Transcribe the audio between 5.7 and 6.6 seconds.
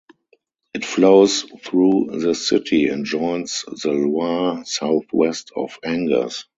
Angers.